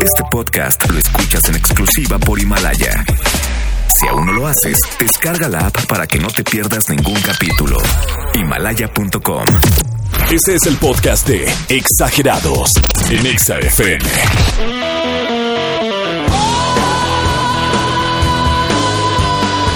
Este 0.00 0.22
podcast 0.30 0.90
lo 0.90 0.98
escuchas 0.98 1.48
en 1.48 1.56
exclusiva 1.56 2.18
por 2.18 2.38
Himalaya. 2.40 3.04
Si 3.98 4.06
aún 4.08 4.26
no 4.26 4.32
lo 4.32 4.46
haces, 4.46 4.78
descarga 4.98 5.48
la 5.48 5.66
app 5.66 5.86
para 5.86 6.06
que 6.06 6.18
no 6.18 6.28
te 6.28 6.44
pierdas 6.44 6.88
ningún 6.88 7.20
capítulo. 7.20 7.78
Himalaya.com. 8.34 9.44
Ese 10.30 10.54
es 10.56 10.66
el 10.66 10.76
podcast 10.76 11.26
de 11.28 11.44
Exagerados 11.68 12.72
en 13.10 13.26
Exa 13.26 13.58
FM. 13.58 14.04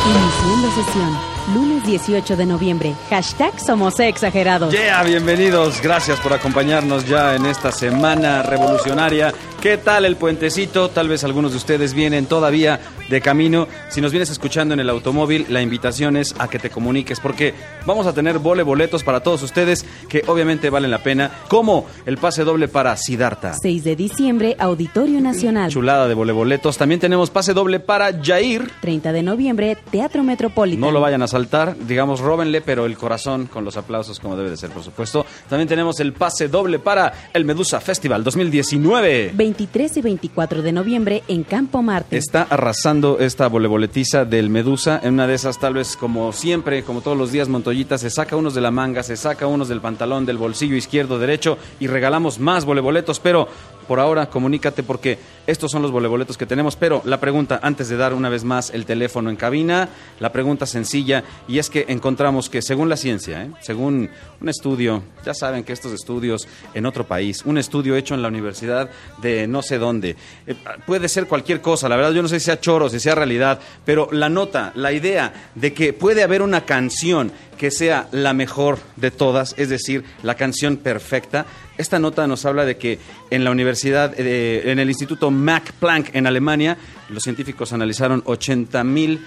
Iniciando 0.06 0.70
sesión. 0.74 1.32
Lunes 1.54 1.84
18 1.84 2.36
de 2.36 2.46
noviembre. 2.46 2.94
Hashtag 3.10 3.58
Somos 3.58 3.98
Exagerados. 4.00 4.72
Yeah, 4.72 5.02
bienvenidos. 5.02 5.80
Gracias 5.82 6.20
por 6.20 6.32
acompañarnos 6.32 7.04
ya 7.06 7.34
en 7.34 7.46
esta 7.46 7.72
semana 7.72 8.42
revolucionaria. 8.42 9.32
¿Qué 9.62 9.78
tal 9.78 10.04
el 10.04 10.16
puentecito? 10.16 10.88
Tal 10.88 11.08
vez 11.08 11.22
algunos 11.22 11.52
de 11.52 11.56
ustedes 11.56 11.94
vienen 11.94 12.26
todavía 12.26 12.80
de 13.08 13.20
camino. 13.20 13.68
Si 13.90 14.00
nos 14.00 14.10
vienes 14.10 14.28
escuchando 14.28 14.74
en 14.74 14.80
el 14.80 14.90
automóvil, 14.90 15.46
la 15.50 15.62
invitación 15.62 16.16
es 16.16 16.34
a 16.38 16.48
que 16.48 16.58
te 16.58 16.68
comuniques 16.68 17.20
porque 17.20 17.54
vamos 17.86 18.08
a 18.08 18.12
tener 18.12 18.40
vole 18.40 18.64
boletos 18.64 19.04
para 19.04 19.20
todos 19.20 19.40
ustedes 19.44 19.86
que 20.08 20.24
obviamente 20.26 20.68
valen 20.68 20.90
la 20.90 20.98
pena, 21.04 21.30
como 21.46 21.86
el 22.06 22.18
pase 22.18 22.42
doble 22.42 22.66
para 22.66 22.96
Sidarta. 22.96 23.54
6 23.54 23.84
de 23.84 23.94
diciembre, 23.94 24.56
Auditorio 24.58 25.20
Nacional. 25.20 25.70
Chulada 25.70 26.08
de 26.08 26.14
vole 26.14 26.32
boletos. 26.32 26.76
También 26.76 27.00
tenemos 27.00 27.30
pase 27.30 27.54
doble 27.54 27.78
para 27.78 28.20
Jair. 28.20 28.68
30 28.80 29.12
de 29.12 29.22
noviembre, 29.22 29.78
Teatro 29.92 30.24
Metropolitano. 30.24 30.86
No 30.86 30.90
lo 30.90 31.00
vayan 31.00 31.22
a 31.22 31.28
saltar, 31.28 31.76
digamos, 31.86 32.18
róbenle, 32.18 32.62
pero 32.62 32.84
el 32.84 32.96
corazón 32.96 33.46
con 33.46 33.64
los 33.64 33.76
aplausos 33.76 34.18
como 34.18 34.36
debe 34.36 34.50
de 34.50 34.56
ser, 34.56 34.70
por 34.70 34.82
supuesto. 34.82 35.24
También 35.48 35.68
tenemos 35.68 36.00
el 36.00 36.14
pase 36.14 36.48
doble 36.48 36.80
para 36.80 37.12
el 37.32 37.44
Medusa 37.44 37.80
Festival 37.80 38.24
2019. 38.24 39.30
23 39.52 39.98
y 39.98 40.00
24 40.00 40.62
de 40.62 40.72
noviembre 40.72 41.22
en 41.28 41.42
Campo 41.42 41.82
Marte. 41.82 42.16
Está 42.16 42.46
arrasando 42.48 43.18
esta 43.18 43.48
voleboletiza 43.48 44.24
del 44.24 44.48
Medusa. 44.48 44.98
En 45.02 45.12
una 45.14 45.26
de 45.26 45.34
esas, 45.34 45.58
tal 45.58 45.74
vez 45.74 45.94
como 45.94 46.32
siempre, 46.32 46.82
como 46.84 47.02
todos 47.02 47.18
los 47.18 47.32
días, 47.32 47.48
Montoyita 47.48 47.98
se 47.98 48.08
saca 48.08 48.34
unos 48.34 48.54
de 48.54 48.62
la 48.62 48.70
manga, 48.70 49.02
se 49.02 49.14
saca 49.18 49.46
unos 49.46 49.68
del 49.68 49.82
pantalón, 49.82 50.24
del 50.24 50.38
bolsillo 50.38 50.74
izquierdo, 50.74 51.18
derecho 51.18 51.58
y 51.80 51.86
regalamos 51.86 52.38
más 52.38 52.64
voleboletos. 52.64 53.20
Pero 53.20 53.46
por 53.86 54.00
ahora, 54.00 54.26
comunícate 54.26 54.82
porque 54.82 55.18
estos 55.46 55.70
son 55.70 55.82
los 55.82 55.90
voleboletos 55.90 56.38
que 56.38 56.46
tenemos. 56.46 56.76
Pero 56.76 57.02
la 57.04 57.20
pregunta, 57.20 57.60
antes 57.62 57.88
de 57.88 57.96
dar 57.96 58.14
una 58.14 58.28
vez 58.28 58.44
más 58.44 58.70
el 58.70 58.86
teléfono 58.86 59.30
en 59.30 59.36
cabina, 59.36 59.88
la 60.20 60.32
pregunta 60.32 60.66
sencilla 60.66 61.24
y 61.48 61.58
es 61.58 61.70
que 61.70 61.86
encontramos 61.88 62.48
que 62.48 62.62
según 62.62 62.88
la 62.88 62.96
ciencia, 62.96 63.44
¿eh? 63.44 63.50
según 63.60 64.10
un 64.40 64.48
estudio, 64.48 65.02
ya 65.24 65.34
saben 65.34 65.64
que 65.64 65.72
estos 65.72 65.92
estudios 65.92 66.46
en 66.74 66.86
otro 66.86 67.06
país, 67.06 67.42
un 67.44 67.58
estudio 67.58 67.96
hecho 67.96 68.14
en 68.14 68.22
la 68.22 68.28
Universidad 68.28 68.90
de 69.20 69.46
no 69.46 69.62
sé 69.62 69.78
dónde, 69.78 70.16
eh, 70.46 70.54
puede 70.86 71.08
ser 71.08 71.26
cualquier 71.26 71.60
cosa, 71.60 71.88
la 71.88 71.96
verdad 71.96 72.12
yo 72.12 72.22
no 72.22 72.28
sé 72.28 72.40
si 72.40 72.46
sea 72.46 72.60
choro, 72.60 72.88
si 72.88 73.00
sea 73.00 73.14
realidad, 73.14 73.60
pero 73.84 74.08
la 74.12 74.28
nota, 74.28 74.72
la 74.74 74.92
idea 74.92 75.50
de 75.54 75.72
que 75.72 75.92
puede 75.92 76.22
haber 76.22 76.42
una 76.42 76.64
canción 76.64 77.32
que 77.62 77.70
sea 77.70 78.08
la 78.10 78.32
mejor 78.32 78.80
de 78.96 79.12
todas, 79.12 79.54
es 79.56 79.68
decir, 79.68 80.02
la 80.24 80.34
canción 80.34 80.78
perfecta. 80.78 81.46
Esta 81.78 82.00
nota 82.00 82.26
nos 82.26 82.44
habla 82.44 82.64
de 82.64 82.76
que 82.76 82.98
en 83.30 83.44
la 83.44 83.52
universidad, 83.52 84.18
eh, 84.18 84.72
en 84.72 84.80
el 84.80 84.88
Instituto 84.88 85.30
Max 85.30 85.70
Planck 85.78 86.12
en 86.12 86.26
Alemania, 86.26 86.76
los 87.08 87.22
científicos 87.22 87.72
analizaron 87.72 88.24
80 88.26 88.82
mil 88.82 89.24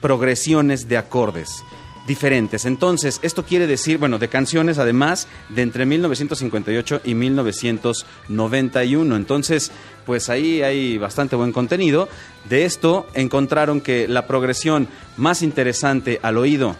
progresiones 0.00 0.88
de 0.88 0.96
acordes 0.96 1.62
diferentes. 2.08 2.64
Entonces, 2.64 3.20
esto 3.22 3.44
quiere 3.44 3.68
decir, 3.68 3.98
bueno, 3.98 4.18
de 4.18 4.26
canciones 4.26 4.78
además 4.78 5.28
de 5.48 5.62
entre 5.62 5.86
1958 5.86 7.02
y 7.04 7.14
1991. 7.14 9.14
Entonces, 9.14 9.70
pues 10.04 10.30
ahí 10.30 10.62
hay 10.62 10.98
bastante 10.98 11.36
buen 11.36 11.52
contenido. 11.52 12.08
De 12.48 12.64
esto 12.64 13.06
encontraron 13.14 13.80
que 13.80 14.08
la 14.08 14.26
progresión 14.26 14.88
más 15.16 15.42
interesante 15.42 16.18
al 16.24 16.38
oído 16.38 16.74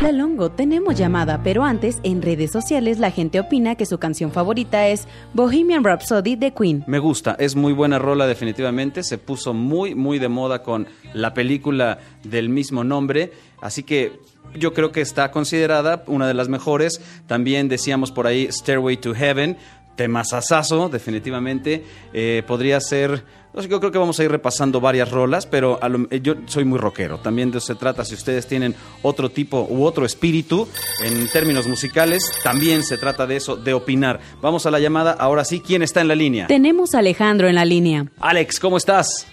La 0.00 0.12
Longo, 0.12 0.52
tenemos 0.52 0.94
llamada, 0.94 1.40
pero 1.42 1.64
antes, 1.64 1.98
en 2.04 2.22
redes 2.22 2.52
sociales, 2.52 3.00
la 3.00 3.10
gente 3.10 3.40
opina 3.40 3.74
que 3.74 3.86
su 3.86 3.98
canción 3.98 4.30
favorita 4.30 4.86
es 4.86 5.08
Bohemian 5.34 5.82
Rhapsody 5.82 6.36
de 6.36 6.52
Queen. 6.52 6.84
Me 6.86 7.00
gusta, 7.00 7.34
es 7.40 7.56
muy 7.56 7.72
buena 7.72 7.98
rola 7.98 8.28
definitivamente, 8.28 9.02
se 9.02 9.18
puso 9.18 9.52
muy, 9.52 9.96
muy 9.96 10.20
de 10.20 10.28
moda 10.28 10.62
con 10.62 10.86
la 11.12 11.34
película 11.34 11.98
del 12.22 12.48
mismo 12.48 12.84
nombre, 12.84 13.32
así 13.60 13.82
que 13.82 14.20
yo 14.54 14.74
creo 14.74 14.92
que 14.92 15.00
está 15.00 15.32
considerada 15.32 16.04
una 16.06 16.28
de 16.28 16.34
las 16.34 16.48
mejores. 16.48 17.00
También 17.26 17.68
decíamos 17.68 18.12
por 18.12 18.28
ahí 18.28 18.46
Stairway 18.48 18.96
to 18.96 19.12
Heaven, 19.12 19.56
temazazazo, 19.96 20.88
definitivamente. 20.88 21.84
Eh, 22.12 22.42
podría 22.46 22.80
ser. 22.80 23.24
Yo 23.70 23.80
creo 23.80 23.90
que 23.90 23.96
vamos 23.96 24.20
a 24.20 24.24
ir 24.24 24.30
repasando 24.30 24.82
varias 24.82 25.10
rolas, 25.10 25.46
pero 25.46 25.78
a 25.82 25.88
lo- 25.88 26.06
eh, 26.10 26.20
yo 26.22 26.34
soy 26.44 26.66
muy 26.66 26.78
rockero. 26.78 27.18
También 27.20 27.50
de 27.50 27.56
eso 27.56 27.68
se 27.68 27.74
trata. 27.74 28.04
Si 28.04 28.12
ustedes 28.14 28.46
tienen 28.46 28.74
otro 29.00 29.30
tipo 29.30 29.66
u 29.70 29.84
otro 29.84 30.04
espíritu 30.04 30.68
en 31.02 31.26
términos 31.28 31.66
musicales, 31.66 32.22
también 32.44 32.82
se 32.82 32.98
trata 32.98 33.26
de 33.26 33.36
eso, 33.36 33.56
de 33.56 33.72
opinar. 33.72 34.20
Vamos 34.42 34.66
a 34.66 34.70
la 34.70 34.78
llamada. 34.78 35.12
Ahora 35.12 35.42
sí, 35.44 35.60
¿quién 35.60 35.82
está 35.82 36.02
en 36.02 36.08
la 36.08 36.14
línea? 36.14 36.46
Tenemos 36.48 36.94
a 36.94 36.98
Alejandro 36.98 37.48
en 37.48 37.54
la 37.54 37.64
línea. 37.64 38.04
Alex, 38.20 38.60
¿cómo 38.60 38.76
estás? 38.76 39.26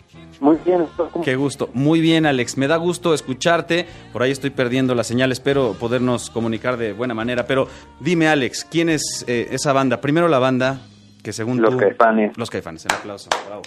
Muy 0.43 0.57
bien, 0.65 0.79
doctor, 0.79 1.09
¿cómo- 1.09 1.23
Qué 1.23 1.35
gusto. 1.37 1.69
Muy 1.73 2.01
bien, 2.01 2.25
Alex. 2.25 2.57
Me 2.57 2.67
da 2.67 2.75
gusto 2.75 3.13
escucharte. 3.13 3.87
Por 4.11 4.21
ahí 4.23 4.31
estoy 4.31 4.49
perdiendo 4.49 4.93
la 4.93 5.05
señal. 5.05 5.31
Espero 5.31 5.73
podernos 5.79 6.29
comunicar 6.29 6.75
de 6.75 6.91
buena 6.91 7.13
manera. 7.13 7.47
Pero 7.47 7.69
dime, 8.01 8.27
Alex, 8.27 8.67
¿quién 8.69 8.89
es 8.89 9.23
eh, 9.27 9.47
esa 9.51 9.71
banda? 9.71 10.01
Primero 10.01 10.27
la 10.27 10.39
banda 10.39 10.81
que 11.23 11.31
según 11.31 11.61
Los 11.61 11.71
tú- 11.71 11.77
Caifanes. 11.77 12.37
Los 12.37 12.49
Caifanes. 12.49 12.85
El 12.85 12.91
aplauso. 12.93 13.29
Bravo. 13.47 13.61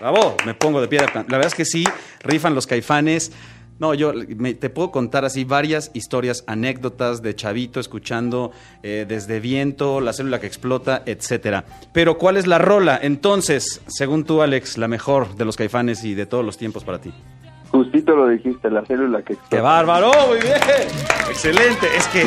Bravo. 0.00 0.36
Me 0.46 0.54
pongo 0.54 0.80
de 0.80 0.88
pie. 0.88 1.00
La 1.00 1.22
verdad 1.22 1.46
es 1.48 1.54
que 1.54 1.66
sí, 1.66 1.84
rifan 2.22 2.54
los 2.54 2.66
Caifanes. 2.66 3.32
No, 3.78 3.92
yo 3.92 4.12
me- 4.36 4.54
te 4.54 4.70
puedo 4.70 4.90
contar 4.90 5.24
así 5.26 5.44
varias 5.44 5.90
historias, 5.92 6.44
anécdotas 6.46 7.20
de 7.20 7.34
Chavito 7.34 7.78
escuchando 7.78 8.52
eh, 8.82 9.04
desde 9.06 9.38
Viento, 9.40 10.00
La 10.00 10.12
célula 10.14 10.40
que 10.40 10.46
explota, 10.46 11.02
etcétera. 11.04 11.64
Pero 11.92 12.16
¿cuál 12.16 12.36
es 12.38 12.46
la 12.46 12.58
rola? 12.58 12.98
Entonces, 13.02 13.82
según 13.86 14.24
tú, 14.24 14.40
Alex, 14.40 14.78
la 14.78 14.88
mejor 14.88 15.34
de 15.36 15.44
los 15.44 15.56
Caifanes 15.56 16.04
y 16.04 16.14
de 16.14 16.24
todos 16.26 16.44
los 16.44 16.56
tiempos 16.56 16.84
para 16.84 17.00
ti. 17.00 17.12
Justito 17.70 18.16
lo 18.16 18.28
dijiste, 18.28 18.70
la 18.70 18.84
célula 18.86 19.20
que 19.22 19.36
¡Qué 19.50 19.60
bárbaro! 19.60 20.10
¡Muy 20.28 20.38
bien! 20.40 20.54
¡Excelente! 21.28 21.86
Es 21.94 22.06
que 22.08 22.24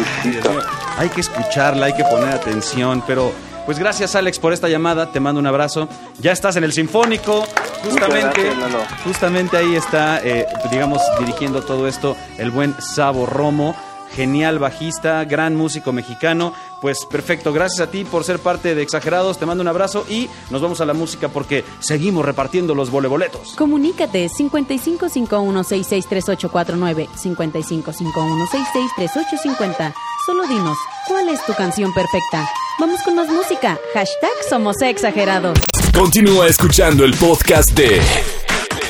hay 0.98 1.10
que 1.10 1.22
escucharla, 1.22 1.88
hay 1.88 1.94
que 1.94 2.04
poner 2.04 2.30
atención, 2.30 3.02
pero 3.08 3.32
pues 3.70 3.78
gracias 3.78 4.16
Alex 4.16 4.40
por 4.40 4.52
esta 4.52 4.68
llamada, 4.68 5.12
te 5.12 5.20
mando 5.20 5.40
un 5.40 5.46
abrazo. 5.46 5.88
Ya 6.20 6.32
estás 6.32 6.56
en 6.56 6.64
el 6.64 6.74
Sinfónico, 6.74 7.46
justamente, 7.84 8.42
gracias, 8.42 8.58
Lalo. 8.58 8.80
justamente 9.04 9.58
ahí 9.58 9.76
está, 9.76 10.26
eh, 10.26 10.48
digamos, 10.72 11.04
dirigiendo 11.20 11.62
todo 11.62 11.88
esto 11.88 12.18
el 12.40 12.50
buen 12.50 12.74
Sabo 12.82 13.28
Romo. 13.28 13.76
Genial 14.16 14.58
bajista, 14.58 15.24
gran 15.26 15.56
músico 15.56 15.92
mexicano. 15.92 16.52
Pues 16.82 17.06
perfecto, 17.06 17.54
gracias 17.54 17.88
a 17.88 17.92
ti 17.92 18.06
por 18.06 18.24
ser 18.24 18.40
parte 18.40 18.74
de 18.74 18.82
Exagerados. 18.82 19.38
Te 19.38 19.46
mando 19.46 19.62
un 19.62 19.68
abrazo 19.68 20.04
y 20.10 20.28
nos 20.50 20.64
vamos 20.64 20.82
a 20.82 20.86
la 20.88 20.96
música 20.96 21.28
porque 21.28 21.64
seguimos 21.80 22.26
repartiendo 22.26 22.74
los 22.74 22.90
voleboletos. 22.90 23.54
Comunícate 23.56 24.30
5551663849, 24.30 27.08
5551663850. 27.08 29.94
Solo 30.30 30.46
dinos, 30.46 30.78
¿cuál 31.08 31.28
es 31.30 31.44
tu 31.44 31.56
canción 31.56 31.92
perfecta? 31.92 32.48
Vamos 32.80 33.02
con 33.02 33.16
más 33.16 33.28
música. 33.30 33.80
Hashtag 33.96 34.30
Somos 34.48 34.80
Exagerados. 34.80 35.58
Continúa 35.92 36.46
escuchando 36.46 37.04
el 37.04 37.16
podcast 37.16 37.72
de 37.72 38.00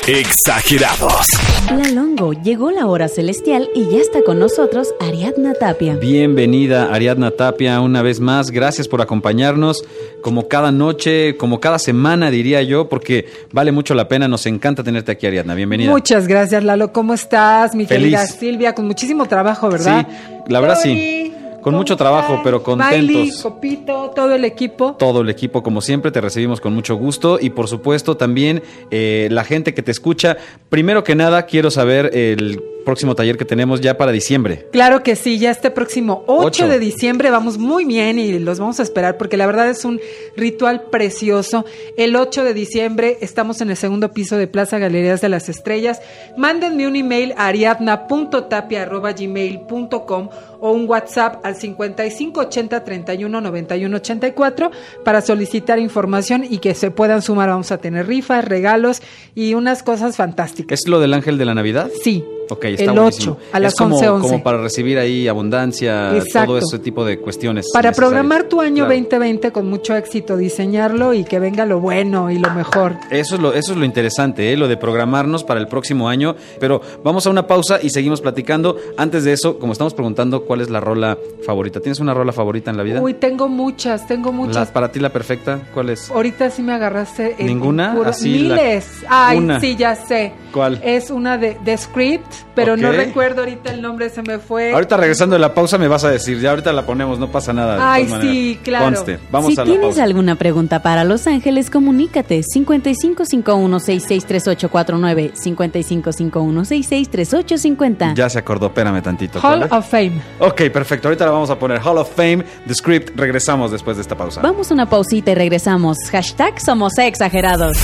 Exagerados. 0.06 1.28
La 1.74 1.88
Longo, 1.88 2.34
llegó 2.34 2.70
la 2.70 2.86
hora 2.86 3.08
celestial 3.08 3.70
y 3.74 3.88
ya 3.88 4.00
está 4.00 4.22
con 4.22 4.38
nosotros 4.38 4.88
Ariadna 5.00 5.54
Tapia. 5.54 5.96
Bienvenida 5.96 6.92
Ariadna 6.92 7.30
Tapia 7.30 7.80
una 7.80 8.02
vez 8.02 8.20
más. 8.20 8.50
Gracias 8.50 8.86
por 8.86 9.00
acompañarnos 9.00 9.82
como 10.20 10.46
cada 10.46 10.72
noche, 10.72 11.38
como 11.38 11.58
cada 11.58 11.78
semana 11.78 12.30
diría 12.30 12.60
yo, 12.60 12.90
porque 12.90 13.24
vale 13.50 13.72
mucho 13.72 13.94
la 13.94 14.08
pena. 14.08 14.28
Nos 14.28 14.44
encanta 14.44 14.84
tenerte 14.84 15.12
aquí 15.12 15.26
Ariadna. 15.26 15.54
Bienvenida. 15.54 15.90
Muchas 15.90 16.28
gracias 16.28 16.62
Lalo. 16.62 16.92
¿Cómo 16.92 17.14
estás, 17.14 17.74
mi 17.74 17.86
Feliz. 17.86 18.02
querida 18.02 18.26
Silvia? 18.26 18.74
Con 18.74 18.86
muchísimo 18.86 19.24
trabajo, 19.24 19.70
¿verdad? 19.70 20.06
Sí, 20.06 20.42
la 20.48 20.60
verdad 20.60 20.78
sí. 20.82 21.19
Con 21.60 21.72
¿cómo 21.72 21.78
mucho 21.78 21.96
trabajo, 21.96 22.40
pero 22.42 22.62
contentos. 22.62 22.98
Miley, 23.00 23.30
Copito, 23.42 24.10
todo 24.14 24.34
el 24.34 24.44
equipo. 24.44 24.94
todo 24.98 25.20
el 25.20 25.28
equipo, 25.28 25.62
como 25.62 25.80
siempre, 25.80 26.10
te 26.10 26.20
recibimos 26.20 26.60
con 26.60 26.74
mucho 26.74 26.96
gusto 26.96 27.38
y 27.40 27.50
por 27.50 27.68
supuesto 27.68 28.16
también 28.16 28.62
eh, 28.90 29.28
la 29.30 29.44
gente 29.44 29.74
que 29.74 29.82
te 29.82 29.90
escucha. 29.90 30.36
Primero 30.68 31.04
que 31.04 31.14
nada, 31.14 31.46
quiero 31.46 31.70
saber 31.70 32.10
el 32.14 32.62
próximo 32.84 33.14
taller 33.14 33.36
que 33.36 33.44
tenemos 33.44 33.80
ya 33.80 33.96
para 33.96 34.12
diciembre. 34.12 34.66
Claro 34.72 35.02
que 35.02 35.16
sí, 35.16 35.38
ya 35.38 35.50
este 35.50 35.70
próximo 35.70 36.24
8 36.26 36.46
Ocho. 36.46 36.68
de 36.68 36.78
diciembre 36.78 37.30
vamos 37.30 37.58
muy 37.58 37.84
bien 37.84 38.18
y 38.18 38.38
los 38.38 38.58
vamos 38.58 38.80
a 38.80 38.82
esperar 38.82 39.16
porque 39.16 39.36
la 39.36 39.46
verdad 39.46 39.68
es 39.68 39.84
un 39.84 40.00
ritual 40.36 40.82
precioso. 40.90 41.64
El 41.96 42.16
8 42.16 42.44
de 42.44 42.54
diciembre 42.54 43.18
estamos 43.20 43.60
en 43.60 43.70
el 43.70 43.76
segundo 43.76 44.12
piso 44.12 44.36
de 44.36 44.46
Plaza 44.46 44.78
Galerías 44.78 45.20
de 45.20 45.28
las 45.28 45.48
Estrellas. 45.48 46.00
Mándenme 46.36 46.86
un 46.86 46.96
email 46.96 47.34
a 47.36 47.46
ariadna.tapia.gmail.com 47.46 50.28
o 50.60 50.72
un 50.72 50.88
WhatsApp 50.88 51.44
al 51.44 51.56
5580 51.56 52.84
31 52.84 53.40
91 53.40 53.96
84 53.96 54.70
para 55.04 55.20
solicitar 55.20 55.78
información 55.78 56.44
y 56.48 56.58
que 56.58 56.74
se 56.74 56.90
puedan 56.90 57.22
sumar. 57.22 57.48
Vamos 57.48 57.72
a 57.72 57.78
tener 57.78 58.06
rifas, 58.06 58.44
regalos 58.44 59.02
y 59.34 59.54
unas 59.54 59.82
cosas 59.82 60.16
fantásticas. 60.16 60.80
¿Es 60.80 60.88
lo 60.88 61.00
del 61.00 61.14
ángel 61.14 61.38
de 61.38 61.44
la 61.44 61.54
Navidad? 61.54 61.90
Sí. 62.02 62.24
Ok, 62.50 62.64
está 62.66 62.84
el 62.84 62.90
buenísimo. 62.98 63.36
8 63.40 63.48
a 63.52 63.60
las 63.60 63.72
es 63.72 63.78
como, 63.78 63.96
11, 63.96 64.08
11. 64.08 64.28
como 64.28 64.42
para 64.42 64.58
recibir 64.62 64.98
ahí 64.98 65.28
abundancia, 65.28 66.16
Exacto. 66.16 66.46
todo 66.48 66.58
ese 66.58 66.78
tipo 66.78 67.04
de 67.04 67.18
cuestiones. 67.18 67.66
Para 67.72 67.92
programar 67.92 68.44
tu 68.44 68.60
año 68.60 68.86
Claro. 68.86 68.94
2020 69.00 69.52
con 69.52 69.68
mucho 69.68 69.94
éxito, 69.96 70.36
diseñarlo 70.36 71.14
y 71.14 71.24
que 71.24 71.38
venga 71.38 71.66
lo 71.66 71.80
bueno 71.80 72.30
y 72.30 72.38
lo 72.38 72.50
mejor. 72.50 72.96
Eso 73.10 73.36
es 73.36 73.40
lo, 73.40 73.52
eso 73.54 73.72
es 73.72 73.78
lo 73.78 73.84
interesante, 73.84 74.52
¿eh? 74.52 74.56
lo 74.56 74.68
de 74.68 74.76
programarnos 74.76 75.44
para 75.44 75.60
el 75.60 75.66
próximo 75.68 76.08
año. 76.08 76.34
Pero 76.58 76.80
vamos 77.04 77.26
a 77.26 77.30
una 77.30 77.46
pausa 77.46 77.78
y 77.82 77.90
seguimos 77.90 78.20
platicando. 78.20 78.76
Antes 78.96 79.24
de 79.24 79.32
eso, 79.32 79.58
como 79.58 79.72
estamos 79.72 79.94
preguntando, 79.94 80.44
¿cuál 80.44 80.60
es 80.60 80.70
la 80.70 80.80
rola 80.80 81.16
favorita? 81.44 81.80
¿Tienes 81.80 82.00
una 82.00 82.14
rola 82.14 82.32
favorita 82.32 82.70
en 82.70 82.76
la 82.76 82.82
vida? 82.82 83.00
Uy, 83.00 83.14
tengo 83.14 83.48
muchas, 83.48 84.06
tengo 84.06 84.30
La- 84.30 84.36
muchas. 84.36 84.68
para 84.70 84.90
ti 84.92 85.00
la 85.00 85.10
perfecta, 85.10 85.60
¿cuál 85.74 85.90
es? 85.90 86.10
Ahorita 86.10 86.50
sí 86.50 86.62
me 86.62 86.72
agarraste. 86.72 87.36
¿Ninguna? 87.38 87.94
puro- 87.94 88.10
Así, 88.10 88.38
la- 88.40 88.56
Miles. 88.56 88.88
Ay, 89.08 89.38
una. 89.38 89.60
sí, 89.60 89.76
ya 89.76 89.94
sé. 89.94 90.32
¿Cuál? 90.52 90.80
Es 90.82 91.10
una 91.10 91.38
de, 91.38 91.56
de 91.64 91.76
Script, 91.78 92.26
pero 92.54 92.76
no 92.76 92.92
recuerdo 92.92 93.40
ahorita 93.40 93.70
el 93.70 93.82
nombre, 93.82 94.10
se 94.10 94.22
me 94.22 94.38
fue. 94.38 94.72
Ahorita 94.72 94.96
regresando 94.96 95.34
de 95.34 95.40
la 95.40 95.54
pausa 95.54 95.78
me 95.78 95.88
vas 95.88 96.04
a 96.04 96.10
decir, 96.10 96.40
ya 96.40 96.50
ahorita 96.50 96.72
la 96.72 96.84
ponemos, 96.86 97.18
no 97.18 97.30
pasa 97.30 97.52
nada. 97.52 97.76
de 97.76 97.82
Ay, 97.82 98.08
sí, 98.20 98.58
claro. 98.62 98.84
Conste, 98.86 99.18
vamos 99.30 99.54
si 99.54 99.60
a 99.60 99.64
la 99.64 99.64
tienes 99.64 99.82
pausa. 99.86 100.04
alguna 100.04 100.34
pregunta 100.36 100.82
para 100.82 101.04
Los 101.04 101.26
Ángeles, 101.26 101.70
comunícate 101.70 102.40
5551663849, 102.40 105.32
5551663850. 105.34 108.14
Ya 108.14 108.28
se 108.28 108.38
acordó, 108.38 108.66
espérame 108.66 109.02
tantito. 109.02 109.40
Hall 109.40 109.64
of 109.70 109.88
Fame. 109.88 110.20
Ok, 110.38 110.62
perfecto. 110.72 111.08
Ahorita 111.08 111.24
la 111.26 111.32
vamos 111.32 111.50
a 111.50 111.58
poner 111.58 111.80
Hall 111.80 111.98
of 111.98 112.10
Fame, 112.14 112.44
The 112.66 112.74
Script. 112.74 113.18
Regresamos 113.18 113.70
después 113.70 113.96
de 113.96 114.02
esta 114.02 114.16
pausa. 114.16 114.40
Vamos 114.42 114.70
a 114.70 114.74
una 114.74 114.88
pausita 114.88 115.32
y 115.32 115.34
regresamos. 115.34 115.96
Hashtag 116.10 116.60
somos 116.60 116.96
exagerados. 116.98 117.76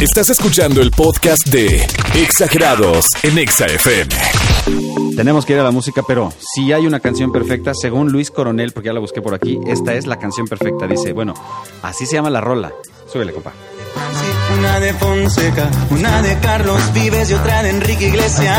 Estás 0.00 0.30
escuchando 0.30 0.80
el 0.80 0.90
podcast 0.90 1.46
de 1.48 1.86
Exagerados 2.14 3.06
en 3.22 3.38
Exa 3.38 3.66
Tenemos 5.16 5.44
que 5.44 5.52
ir 5.52 5.58
a 5.58 5.64
la 5.64 5.70
música, 5.70 6.02
pero 6.06 6.32
si 6.38 6.72
hay 6.72 6.86
una 6.86 7.00
canción 7.00 7.32
perfecta, 7.32 7.72
según 7.74 8.10
Luis 8.10 8.30
Coronel, 8.30 8.72
porque 8.72 8.86
ya 8.86 8.92
la 8.92 9.00
busqué 9.00 9.20
por 9.20 9.34
aquí, 9.34 9.58
esta 9.66 9.94
es 9.94 10.06
la 10.06 10.18
canción 10.18 10.46
perfecta. 10.46 10.86
Dice, 10.86 11.12
bueno, 11.12 11.34
así 11.82 12.06
se 12.06 12.14
llama 12.14 12.30
la 12.30 12.40
rola. 12.40 12.72
Súbele, 13.10 13.32
compa. 13.32 13.52
Una 14.58 14.80
de 14.80 14.92
Fonseca, 14.94 15.70
una 15.90 16.22
de 16.22 16.38
Carlos 16.40 16.92
Vives 16.92 17.30
y 17.30 17.34
otra 17.34 17.62
de 17.62 17.70
Enrique 17.70 18.08
Iglesias. 18.08 18.58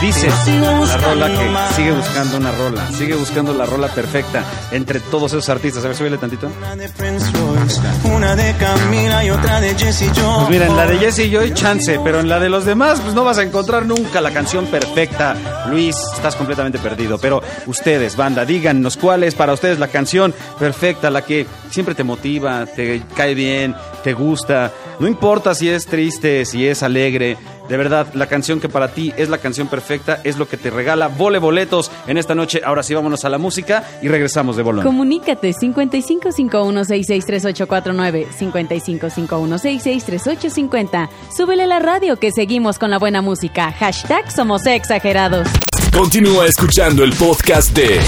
Dice 0.00 0.30
Sigo 0.44 0.86
la 0.86 0.96
rola 0.96 1.26
que 1.28 1.74
sigue 1.74 1.92
buscando 1.92 2.36
una 2.36 2.52
rola, 2.52 2.88
sigue 2.92 3.14
buscando 3.14 3.52
la 3.52 3.66
rola 3.66 3.88
perfecta 3.88 4.44
entre 4.70 5.00
todos 5.00 5.32
esos 5.32 5.48
artistas. 5.48 5.84
A 5.84 5.88
ver, 5.88 5.96
súbele 5.96 6.18
tantito. 6.18 6.50
Una 6.56 6.76
de 6.76 6.88
Prince 6.88 7.30
Royce, 7.32 7.80
una 8.04 8.36
de 8.36 8.54
Camila 8.54 9.24
y 9.24 9.30
otra 9.30 9.60
de 9.60 9.74
Jesse 9.74 10.10
Joy. 10.14 10.36
Pues 10.36 10.50
mira, 10.50 10.66
en 10.66 10.76
la 10.76 10.86
de 10.86 10.98
Jesse 10.98 11.30
Joy, 11.30 11.52
chance, 11.52 12.00
pero 12.02 12.20
en 12.20 12.28
la 12.28 12.38
de 12.38 12.48
los 12.48 12.64
demás, 12.64 13.00
pues 13.00 13.14
no 13.14 13.24
vas 13.24 13.38
a 13.38 13.42
encontrar 13.42 13.86
nunca 13.86 14.20
la 14.20 14.30
canción 14.30 14.66
perfecta. 14.66 15.36
Luis, 15.68 15.96
estás 16.14 16.36
completamente 16.36 16.78
perdido. 16.78 17.18
Pero 17.18 17.42
ustedes, 17.66 18.16
banda, 18.16 18.44
díganos 18.44 18.96
cuál 18.96 19.24
es 19.24 19.34
para 19.34 19.52
ustedes 19.52 19.78
la 19.78 19.88
canción 19.88 20.32
perfecta, 20.58 21.10
la 21.10 21.22
que 21.22 21.46
siempre 21.70 21.94
te 21.94 22.04
motiva, 22.04 22.66
te 22.66 23.02
cae 23.16 23.34
bien, 23.34 23.67
te 24.02 24.12
gusta. 24.12 24.72
No 24.98 25.06
importa 25.06 25.54
si 25.54 25.68
es 25.68 25.86
triste, 25.86 26.44
si 26.44 26.66
es 26.66 26.82
alegre. 26.82 27.36
De 27.68 27.76
verdad, 27.76 28.08
la 28.14 28.26
canción 28.26 28.58
que 28.60 28.68
para 28.68 28.88
ti 28.88 29.14
es 29.16 29.28
la 29.28 29.38
canción 29.38 29.68
perfecta 29.68 30.20
es 30.24 30.36
lo 30.38 30.48
que 30.48 30.56
te 30.56 30.70
regala 30.70 31.06
vole 31.08 31.38
boletos 31.38 31.90
en 32.06 32.16
esta 32.16 32.34
noche. 32.34 32.62
Ahora 32.64 32.82
sí, 32.82 32.94
vámonos 32.94 33.26
a 33.26 33.28
la 33.28 33.36
música 33.36 33.84
y 34.00 34.08
regresamos 34.08 34.56
de 34.56 34.62
bolón. 34.62 34.84
Comunícate 34.84 35.52
5551663849, 35.52 38.28
5551663850. 38.38 41.10
Súbele 41.36 41.64
a 41.64 41.66
la 41.66 41.78
radio 41.78 42.16
que 42.16 42.32
seguimos 42.32 42.78
con 42.78 42.90
la 42.90 42.98
buena 42.98 43.20
música. 43.20 43.70
Hashtag 43.72 44.32
somos 44.32 44.64
exagerados. 44.66 45.46
Continúa 45.92 46.46
escuchando 46.46 47.04
el 47.04 47.12
podcast 47.12 47.76
de 47.76 48.00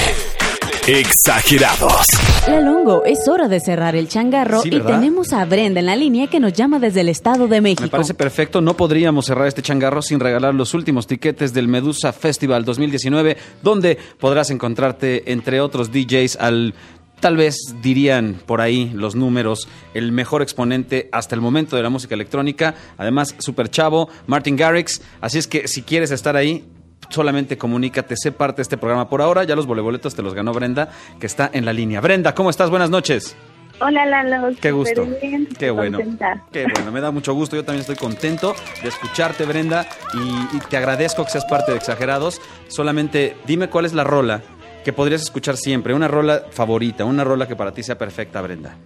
Exagerados. 0.86 2.06
La 2.48 2.60
Longo, 2.60 3.04
es 3.04 3.28
hora 3.28 3.48
de 3.48 3.60
cerrar 3.60 3.94
el 3.94 4.08
changarro 4.08 4.62
Sí, 4.62 4.70
y 4.72 4.80
tenemos 4.80 5.32
a 5.32 5.44
Brenda 5.44 5.80
en 5.80 5.86
la 5.86 5.94
línea 5.94 6.26
que 6.26 6.40
nos 6.40 6.54
llama 6.54 6.78
desde 6.78 7.02
el 7.02 7.10
Estado 7.10 7.48
de 7.48 7.60
México. 7.60 7.82
Me 7.82 7.88
parece 7.88 8.14
perfecto. 8.14 8.60
No 8.60 8.74
podríamos 8.74 9.26
cerrar 9.26 9.46
este 9.46 9.62
changarro 9.62 10.00
sin 10.02 10.20
regalar 10.20 10.54
los 10.54 10.72
últimos 10.72 11.06
tiquetes 11.06 11.52
del 11.52 11.68
Medusa 11.68 12.12
Festival 12.12 12.64
2019, 12.64 13.36
donde 13.62 13.98
podrás 14.18 14.50
encontrarte, 14.50 15.30
entre 15.32 15.60
otros 15.60 15.92
DJs, 15.92 16.36
al. 16.40 16.74
Tal 17.20 17.36
vez 17.36 17.56
dirían 17.82 18.40
por 18.46 18.62
ahí 18.62 18.90
los 18.94 19.14
números, 19.14 19.68
el 19.92 20.10
mejor 20.10 20.40
exponente 20.40 21.10
hasta 21.12 21.34
el 21.34 21.42
momento 21.42 21.76
de 21.76 21.82
la 21.82 21.90
música 21.90 22.14
electrónica. 22.14 22.74
Además, 22.96 23.34
super 23.38 23.68
chavo, 23.68 24.08
Martin 24.26 24.56
Garrix. 24.56 25.02
Así 25.20 25.36
es 25.36 25.46
que 25.46 25.68
si 25.68 25.82
quieres 25.82 26.12
estar 26.12 26.34
ahí, 26.34 26.64
solamente 27.10 27.58
comunícate, 27.58 28.16
sé 28.16 28.32
parte 28.32 28.56
de 28.56 28.62
este 28.62 28.78
programa 28.78 29.08
por 29.08 29.20
ahora. 29.20 29.44
Ya 29.44 29.54
los 29.56 29.66
boletos 29.66 30.14
te 30.14 30.22
los 30.22 30.34
ganó 30.34 30.52
Brenda, 30.52 30.88
que 31.18 31.26
está 31.26 31.50
en 31.52 31.64
la 31.64 31.72
línea. 31.72 32.00
Brenda, 32.00 32.34
¿cómo 32.34 32.50
estás? 32.50 32.70
Buenas 32.70 32.90
noches. 32.90 33.36
Hola 33.82 34.04
Lalo, 34.04 34.54
Qué 34.60 34.72
gusto. 34.72 35.06
bien, 35.22 35.46
Qué 35.58 35.70
bueno. 35.70 35.98
contenta. 35.98 36.44
Qué 36.52 36.64
bueno, 36.64 36.92
me 36.92 37.00
da 37.00 37.10
mucho 37.10 37.32
gusto. 37.32 37.56
Yo 37.56 37.64
también 37.64 37.80
estoy 37.80 37.96
contento 37.96 38.54
de 38.82 38.88
escucharte, 38.88 39.46
Brenda, 39.46 39.86
y, 40.12 40.56
y 40.56 40.60
te 40.68 40.76
agradezco 40.76 41.24
que 41.24 41.30
seas 41.30 41.46
parte 41.46 41.72
de 41.72 41.78
Exagerados. 41.78 42.40
Solamente 42.68 43.36
dime 43.46 43.68
cuál 43.70 43.86
es 43.86 43.94
la 43.94 44.04
rola 44.04 44.42
que 44.84 44.92
podrías 44.92 45.22
escuchar 45.22 45.56
siempre, 45.56 45.94
una 45.94 46.08
rola 46.08 46.42
favorita, 46.50 47.04
una 47.06 47.24
rola 47.24 47.48
que 47.48 47.56
para 47.56 47.72
ti 47.72 47.82
sea 47.82 47.96
perfecta, 47.96 48.42
Brenda. 48.42 48.76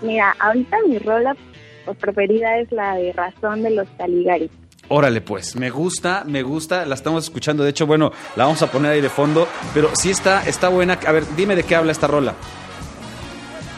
Mira, 0.00 0.34
ahorita 0.38 0.76
mi 0.88 0.98
rola 0.98 1.36
preferida 2.00 2.58
es 2.58 2.72
la 2.72 2.94
de 2.96 3.12
Razón 3.12 3.62
de 3.62 3.70
los 3.70 3.88
Caligari. 3.98 4.50
Órale, 4.94 5.22
pues, 5.22 5.56
me 5.56 5.70
gusta, 5.70 6.22
me 6.26 6.42
gusta, 6.42 6.84
la 6.84 6.94
estamos 6.94 7.24
escuchando. 7.24 7.64
De 7.64 7.70
hecho, 7.70 7.86
bueno, 7.86 8.12
la 8.36 8.44
vamos 8.44 8.60
a 8.60 8.70
poner 8.70 8.92
ahí 8.92 9.00
de 9.00 9.08
fondo, 9.08 9.48
pero 9.72 9.88
sí 9.96 10.10
está, 10.10 10.46
está 10.46 10.68
buena. 10.68 10.98
A 11.06 11.12
ver, 11.12 11.24
dime 11.34 11.56
de 11.56 11.62
qué 11.62 11.74
habla 11.74 11.92
esta 11.92 12.06
rola. 12.06 12.34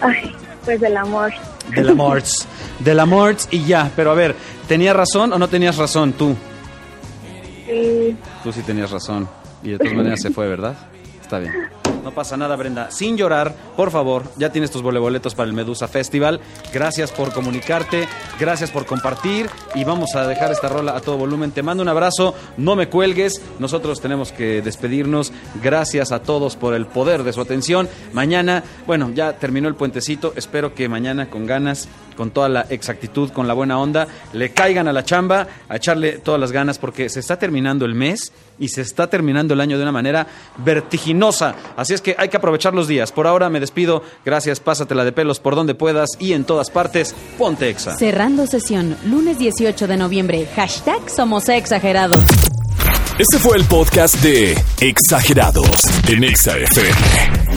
Ay, 0.00 0.34
pues 0.64 0.80
del 0.80 0.96
amor. 0.96 1.32
De 1.70 1.84
la 1.84 1.94
Morts. 1.94 2.48
De 2.80 2.94
la 2.96 3.06
Morts 3.06 3.46
y 3.52 3.64
ya. 3.64 3.92
Pero 3.94 4.10
a 4.10 4.14
ver, 4.14 4.34
¿tenías 4.66 4.96
razón 4.96 5.32
o 5.32 5.38
no 5.38 5.48
tenías 5.48 5.76
razón 5.76 6.14
tú? 6.14 6.34
Sí, 7.64 8.16
Tú 8.42 8.52
sí 8.52 8.62
tenías 8.62 8.90
razón. 8.90 9.28
Y 9.62 9.70
de 9.70 9.78
todas 9.78 9.94
maneras 9.94 10.20
se 10.20 10.30
fue, 10.30 10.48
¿verdad? 10.48 10.74
Está 11.22 11.38
bien. 11.38 11.52
No 12.04 12.10
pasa 12.10 12.36
nada, 12.36 12.54
Brenda. 12.54 12.90
Sin 12.90 13.16
llorar, 13.16 13.54
por 13.76 13.90
favor, 13.90 14.24
ya 14.36 14.52
tienes 14.52 14.70
tus 14.70 14.82
boletos 14.82 15.34
para 15.34 15.48
el 15.48 15.54
Medusa 15.54 15.88
Festival. 15.88 16.38
Gracias 16.70 17.10
por 17.10 17.32
comunicarte, 17.32 18.06
gracias 18.38 18.70
por 18.70 18.84
compartir 18.84 19.48
y 19.74 19.84
vamos 19.84 20.14
a 20.14 20.26
dejar 20.26 20.52
esta 20.52 20.68
rola 20.68 20.94
a 20.94 21.00
todo 21.00 21.16
volumen. 21.16 21.52
Te 21.52 21.62
mando 21.62 21.82
un 21.82 21.88
abrazo, 21.88 22.34
no 22.58 22.76
me 22.76 22.90
cuelgues. 22.90 23.40
Nosotros 23.58 24.02
tenemos 24.02 24.32
que 24.32 24.60
despedirnos. 24.60 25.32
Gracias 25.62 26.12
a 26.12 26.20
todos 26.20 26.56
por 26.56 26.74
el 26.74 26.84
poder 26.84 27.22
de 27.22 27.32
su 27.32 27.40
atención. 27.40 27.88
Mañana, 28.12 28.62
bueno, 28.86 29.10
ya 29.14 29.38
terminó 29.38 29.68
el 29.68 29.74
puentecito. 29.74 30.34
Espero 30.36 30.74
que 30.74 30.90
mañana 30.90 31.30
con 31.30 31.46
ganas, 31.46 31.88
con 32.18 32.32
toda 32.32 32.50
la 32.50 32.66
exactitud, 32.68 33.30
con 33.30 33.48
la 33.48 33.54
buena 33.54 33.78
onda, 33.78 34.06
le 34.34 34.52
caigan 34.52 34.88
a 34.88 34.92
la 34.92 35.04
chamba, 35.04 35.48
a 35.70 35.76
echarle 35.76 36.18
todas 36.18 36.38
las 36.38 36.52
ganas 36.52 36.78
porque 36.78 37.08
se 37.08 37.20
está 37.20 37.38
terminando 37.38 37.86
el 37.86 37.94
mes 37.94 38.30
y 38.58 38.68
se 38.68 38.82
está 38.82 39.08
terminando 39.08 39.54
el 39.54 39.60
año 39.60 39.76
de 39.76 39.82
una 39.82 39.92
manera 39.92 40.26
vertiginosa. 40.58 41.54
Así 41.76 41.94
es 41.94 42.00
que 42.00 42.14
hay 42.18 42.28
que 42.28 42.36
aprovechar 42.36 42.74
los 42.74 42.88
días. 42.88 43.12
Por 43.12 43.26
ahora 43.26 43.50
me 43.50 43.60
despido. 43.60 44.02
Gracias, 44.24 44.60
pásatela 44.60 45.04
de 45.04 45.12
pelos 45.12 45.40
por 45.40 45.54
donde 45.54 45.74
puedas 45.74 46.10
y 46.18 46.32
en 46.32 46.44
todas 46.44 46.70
partes. 46.70 47.14
Ponte 47.38 47.68
Exa. 47.68 47.96
Cerrando 47.96 48.46
sesión, 48.46 48.96
lunes 49.04 49.38
18 49.38 49.86
de 49.86 49.96
noviembre. 49.96 50.48
Hashtag 50.54 51.10
Somos 51.10 51.48
Exagerados. 51.48 52.24
Este 53.18 53.38
fue 53.38 53.56
el 53.56 53.64
podcast 53.64 54.16
de 54.22 54.56
Exagerados 54.80 55.82
en 56.08 56.24
Exa 56.24 56.56
FM. 56.58 57.43